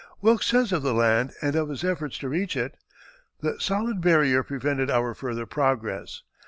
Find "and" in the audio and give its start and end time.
1.43-1.55